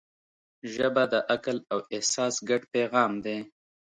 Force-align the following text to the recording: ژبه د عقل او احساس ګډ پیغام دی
ژبه 0.73 1.03
د 1.11 1.13
عقل 1.33 1.57
او 1.73 1.79
احساس 1.95 2.35
ګډ 2.49 2.61
پیغام 2.73 3.11
دی 3.25 3.37